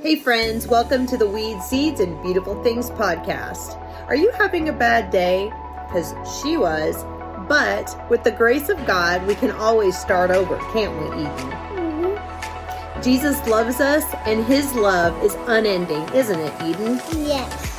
[0.00, 3.76] Hey, friends, welcome to the Weeds Seeds and Beautiful Things podcast.
[4.06, 5.52] Are you having a bad day?
[5.88, 7.02] Because she was.
[7.48, 12.14] But with the grace of God, we can always start over, can't we, Eden?
[12.14, 13.02] Mm-hmm.
[13.02, 17.00] Jesus loves us, and his love is unending, isn't it, Eden?
[17.26, 17.74] Yes.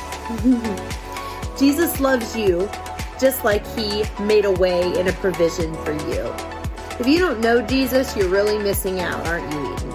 [1.58, 2.68] Jesus loves you
[3.18, 6.30] just like he made a way and a provision for you.
[7.00, 9.89] If you don't know Jesus, you're really missing out, aren't you, Eden?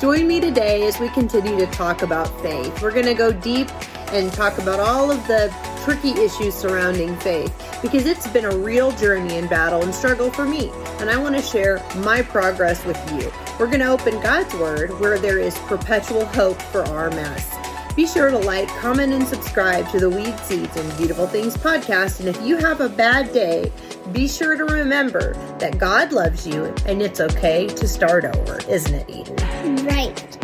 [0.00, 2.80] Join me today as we continue to talk about faith.
[2.80, 3.68] We're going to go deep
[4.12, 5.54] and talk about all of the
[5.84, 10.46] tricky issues surrounding faith because it's been a real journey and battle and struggle for
[10.46, 10.70] me.
[11.00, 13.30] And I want to share my progress with you.
[13.58, 17.59] We're going to open God's Word where there is perpetual hope for our mess.
[18.00, 22.20] Be sure to like, comment, and subscribe to the Weeds Seeds and Beautiful Things podcast.
[22.20, 23.70] And if you have a bad day,
[24.10, 28.94] be sure to remember that God loves you and it's okay to start over, isn't
[28.94, 29.84] it, Eden?
[29.84, 30.38] Right.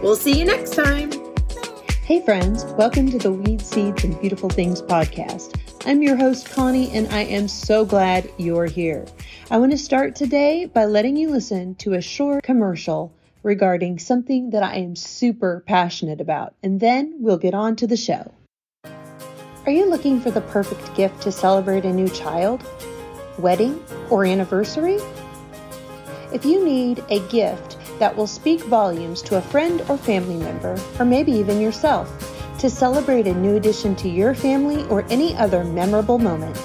[0.00, 1.10] We'll see you next time.
[2.04, 5.60] Hey, friends, welcome to the Weeds Seeds and Beautiful Things podcast.
[5.86, 9.04] I'm your host, Connie, and I am so glad you're here.
[9.50, 13.12] I want to start today by letting you listen to a short commercial
[13.46, 17.96] regarding something that I am super passionate about, and then we'll get on to the
[17.96, 18.34] show.
[19.64, 22.66] Are you looking for the perfect gift to celebrate a new child,
[23.38, 23.80] wedding,
[24.10, 24.98] or anniversary?
[26.32, 30.76] If you need a gift that will speak volumes to a friend or family member,
[30.98, 32.10] or maybe even yourself,
[32.58, 36.58] to celebrate a new addition to your family or any other memorable moment,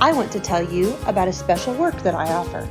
[0.00, 2.68] I want to tell you about a special work that I offer.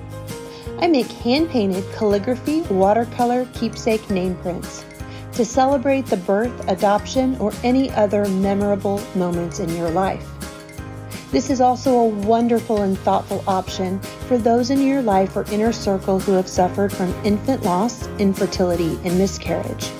[0.82, 4.86] I make hand painted calligraphy watercolor keepsake name prints
[5.34, 10.26] to celebrate the birth, adoption, or any other memorable moments in your life.
[11.32, 15.74] This is also a wonderful and thoughtful option for those in your life or inner
[15.74, 19.92] circle who have suffered from infant loss, infertility, and miscarriage.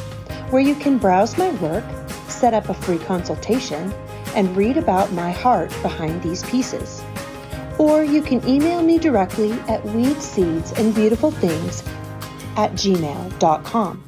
[0.51, 1.85] where you can browse my work,
[2.29, 3.93] set up a free consultation,
[4.35, 7.03] and read about my heart behind these pieces.
[7.79, 11.87] Or you can email me directly at weedsseedsandbeautifulthings
[12.57, 14.05] at gmail.com.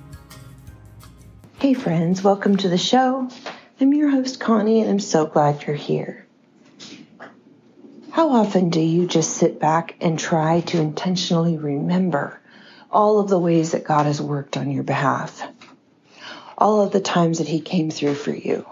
[1.58, 3.28] Hey friends, welcome to the show.
[3.80, 6.26] I'm your host Connie and I'm so glad you're here.
[8.12, 12.40] How often do you just sit back and try to intentionally remember
[12.90, 15.40] all of the ways that God has worked on your behalf?
[16.58, 18.66] All of the times that He came through for you?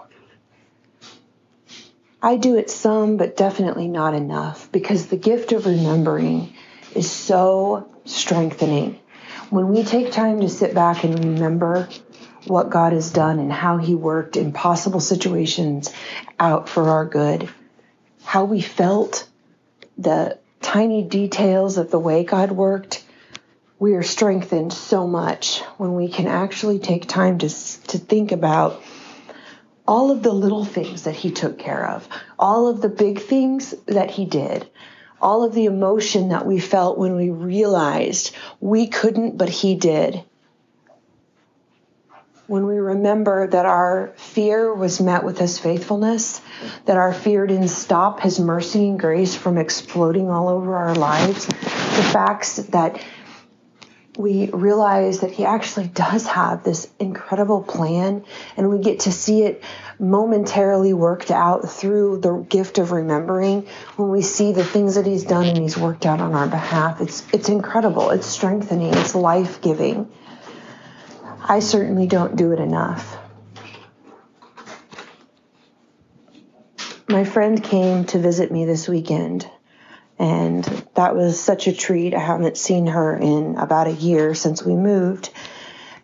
[2.21, 6.53] I do it some, but definitely not enough because the gift of remembering
[6.93, 8.99] is so strengthening.
[9.49, 11.87] When we take time to sit back and remember
[12.45, 15.93] what God has done and how He worked impossible situations
[16.37, 17.49] out for our good,
[18.25, 19.28] how we felt,
[19.99, 23.03] the tiny details of the way God worked,
[23.79, 28.81] we are strengthened so much when we can actually take time to, to think about
[29.85, 32.07] all of the little things that he took care of,
[32.37, 34.69] all of the big things that he did,
[35.21, 40.23] all of the emotion that we felt when we realized we couldn't, but he did.
[42.49, 46.41] When we remember that our fear was met with his faithfulness,
[46.85, 51.45] that our fear didn't stop his mercy and grace from exploding all over our lives,
[51.45, 51.53] the
[52.11, 53.05] facts that
[54.17, 58.25] we realize that he actually does have this incredible plan
[58.57, 59.63] and we get to see it
[59.99, 65.23] momentarily worked out through the gift of remembering when we see the things that he's
[65.23, 66.99] done and he's worked out on our behalf.
[66.99, 68.09] It's it's incredible.
[68.09, 68.91] It's strengthening.
[68.95, 70.09] It's life-giving
[71.43, 73.17] i certainly don't do it enough
[77.07, 79.49] my friend came to visit me this weekend
[80.19, 82.13] and that was such a treat.
[82.13, 85.29] I haven't seen her in about a year since we moved.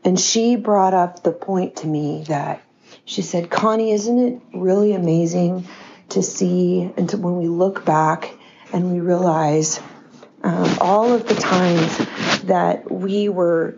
[0.06, 2.62] And she brought up the point to me that
[3.04, 5.68] she said, Connie, isn't it really amazing
[6.10, 8.34] to see and to, when we look back
[8.72, 9.82] and we realize
[10.44, 11.98] um, all of the times
[12.44, 13.78] that we were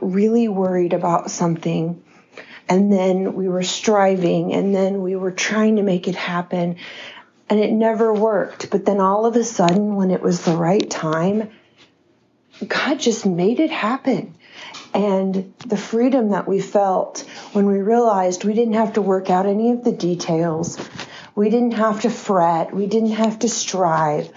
[0.00, 2.02] really worried about something
[2.68, 6.76] and then we were striving and then we were trying to make it happen
[7.48, 8.70] and it never worked.
[8.70, 11.50] But then all of a sudden, when it was the right time,
[12.66, 14.34] God just made it happen.
[14.92, 17.20] And the freedom that we felt
[17.52, 20.78] when we realized we didn't have to work out any of the details,
[21.34, 24.30] we didn't have to fret, we didn't have to strive.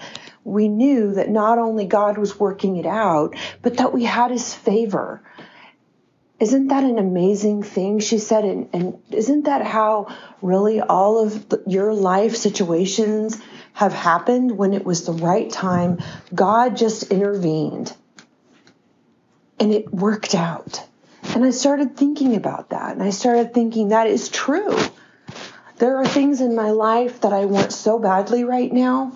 [0.44, 4.54] We knew that not only God was working it out, but that we had His
[4.54, 5.22] favor,
[6.40, 8.00] Isn't that an amazing thing?
[8.00, 13.38] She said, and, and isn't that how really all of the, your life situations
[13.74, 15.98] have happened when it was the right time?
[16.34, 17.94] God just intervened
[19.58, 20.82] and it worked out.
[21.34, 22.92] And I started thinking about that.
[22.92, 24.76] And I started thinking that is true.
[25.76, 29.12] There are things in my life that I want so badly right now.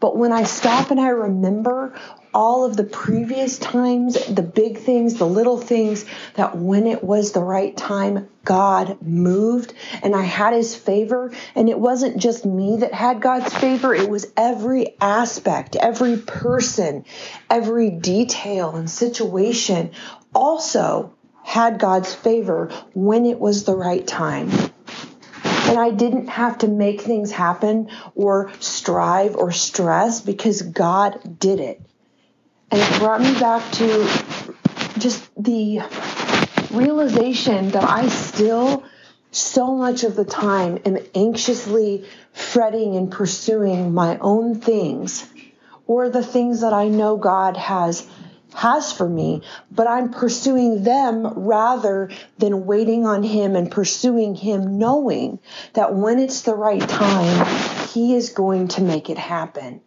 [0.00, 1.98] But when I stop and I remember
[2.36, 6.04] all of the previous times, the big things, the little things,
[6.34, 9.72] that when it was the right time, God moved
[10.02, 11.32] and I had his favor.
[11.54, 17.06] And it wasn't just me that had God's favor, it was every aspect, every person,
[17.48, 19.92] every detail and situation
[20.34, 24.50] also had God's favor when it was the right time.
[24.52, 31.60] And I didn't have to make things happen or strive or stress because God did
[31.60, 31.80] it.
[32.70, 34.04] And it brought me back to
[34.98, 35.80] just the
[36.72, 38.84] realization that I still,
[39.30, 45.26] so much of the time, am anxiously fretting and pursuing my own things
[45.86, 48.06] or the things that I know God has
[48.54, 54.78] has for me, but I'm pursuing them rather than waiting on Him and pursuing Him,
[54.78, 55.38] knowing
[55.74, 57.46] that when it's the right time,
[57.88, 59.82] He is going to make it happen.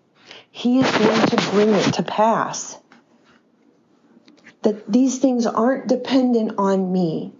[0.51, 2.77] He is going to bring it to pass.
[4.63, 7.33] That these things aren't dependent on me.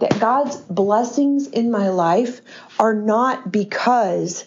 [0.00, 2.40] That God's blessings in my life
[2.78, 4.44] are not because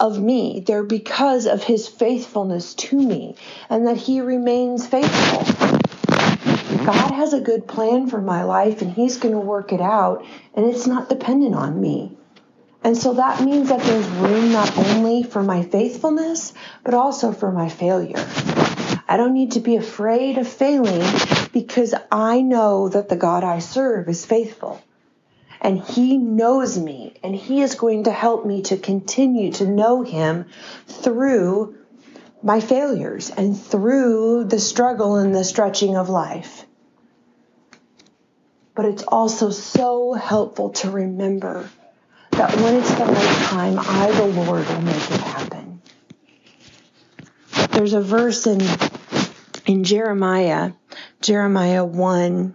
[0.00, 0.60] of me.
[0.60, 3.36] They're because of his faithfulness to me
[3.68, 5.42] and that he remains faithful.
[6.84, 10.24] God has a good plan for my life and he's going to work it out
[10.54, 12.16] and it's not dependent on me.
[12.88, 17.52] And so that means that there's room not only for my faithfulness, but also for
[17.52, 18.26] my failure.
[19.06, 21.06] I don't need to be afraid of failing
[21.52, 24.82] because I know that the God I serve is faithful.
[25.60, 30.00] And He knows me, and He is going to help me to continue to know
[30.00, 30.46] Him
[30.86, 31.76] through
[32.42, 36.64] my failures and through the struggle and the stretching of life.
[38.74, 41.68] But it's also so helpful to remember
[42.38, 45.82] that when it's the right time, I, the Lord, will make it happen.
[47.72, 48.60] There's a verse in,
[49.66, 50.70] in Jeremiah,
[51.20, 52.54] Jeremiah 1,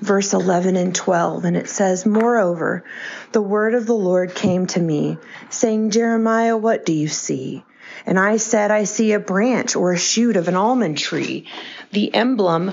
[0.00, 2.84] verse 11 and 12, and it says, Moreover,
[3.30, 5.16] the word of the Lord came to me,
[5.50, 7.62] saying, Jeremiah, what do you see?
[8.06, 11.46] And I said, I see a branch or a shoot of an almond tree,
[11.92, 12.72] the emblem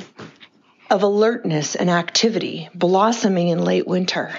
[0.90, 4.32] of alertness and activity, blossoming in late winter.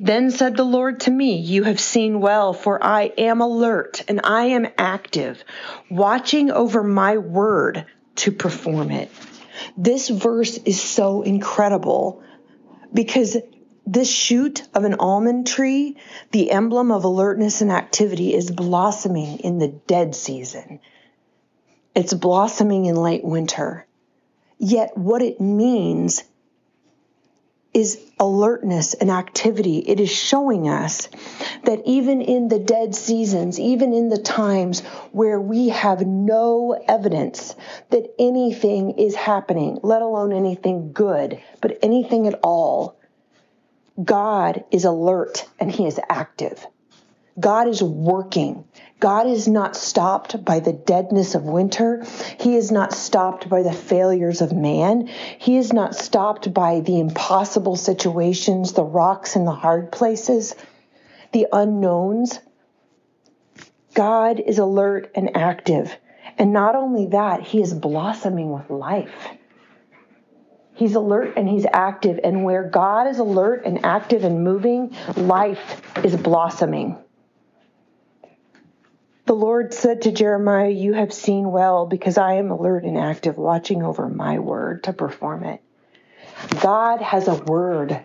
[0.00, 4.20] Then said the Lord to me, You have seen well, for I am alert and
[4.24, 5.44] I am active,
[5.90, 7.86] watching over my word
[8.16, 9.10] to perform it.
[9.76, 12.22] This verse is so incredible
[12.92, 13.36] because
[13.86, 15.96] this shoot of an almond tree,
[16.30, 20.80] the emblem of alertness and activity, is blossoming in the dead season.
[21.94, 23.86] It's blossoming in late winter.
[24.58, 26.22] Yet, what it means
[27.74, 29.78] is alertness and activity.
[29.78, 31.08] It is showing us
[31.64, 34.80] that even in the dead seasons, even in the times
[35.12, 37.54] where we have no evidence
[37.90, 42.98] that anything is happening, let alone anything good, but anything at all,
[44.02, 46.66] God is alert and He is active.
[47.38, 48.64] God is working.
[49.00, 52.04] God is not stopped by the deadness of winter.
[52.38, 55.08] He is not stopped by the failures of man.
[55.38, 60.54] He is not stopped by the impossible situations, the rocks and the hard places,
[61.32, 62.38] the unknowns.
[63.94, 65.96] God is alert and active.
[66.38, 69.28] And not only that, he is blossoming with life.
[70.74, 72.20] He's alert and he's active.
[72.22, 76.98] And where God is alert and active and moving, life is blossoming.
[79.24, 83.38] The Lord said to Jeremiah, You have seen well, because I am alert and active,
[83.38, 85.62] watching over my word to perform it.
[86.60, 88.04] God has a word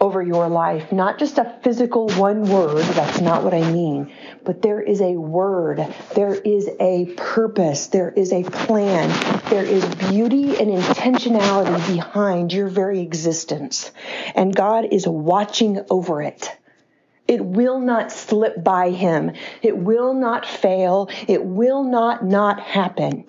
[0.00, 4.12] over your life, not just a physical one word, that's not what I mean,
[4.44, 9.10] but there is a word, there is a purpose, there is a plan,
[9.50, 13.90] there is beauty and intentionality behind your very existence.
[14.34, 16.50] And God is watching over it.
[17.30, 19.30] It will not slip by him.
[19.62, 21.08] It will not fail.
[21.28, 23.24] It will not not happen.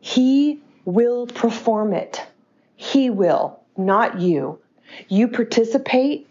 [0.00, 2.24] He will perform it.
[2.76, 4.60] He will, not you.
[5.08, 6.28] You participate.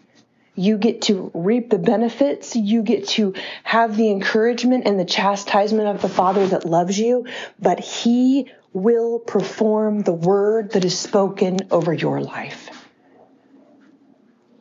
[0.54, 2.56] You get to reap the benefits.
[2.56, 7.26] You get to have the encouragement and the chastisement of the Father that loves you,
[7.58, 12.69] but He will perform the word that is spoken over your life.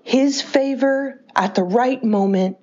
[0.10, 2.58] His favor at the right moment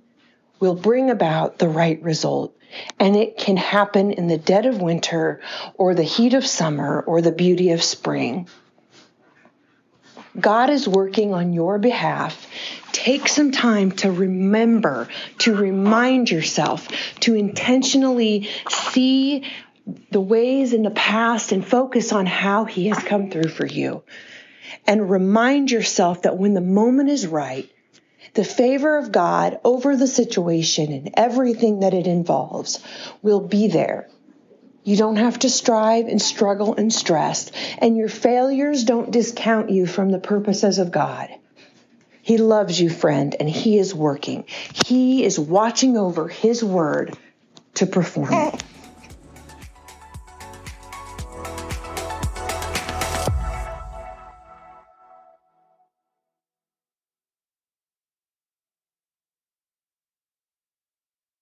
[0.58, 2.58] will bring about the right result.
[2.98, 5.40] And it can happen in the dead of winter
[5.76, 8.48] or the heat of summer or the beauty of spring.
[10.36, 12.48] God is working on your behalf.
[12.90, 15.06] Take some time to remember,
[15.38, 16.88] to remind yourself,
[17.20, 19.44] to intentionally see
[20.10, 24.02] the ways in the past and focus on how He has come through for you.
[24.86, 27.70] And remind yourself that when the moment is right,
[28.34, 32.80] the favor of God over the situation and everything that it involves
[33.22, 34.08] will be there.
[34.84, 39.86] You don't have to strive and struggle and stress, and your failures don't discount you
[39.86, 41.28] from the purposes of God.
[42.22, 44.44] He loves you, friend, and He is working.
[44.84, 47.16] He is watching over His word
[47.74, 48.52] to perform.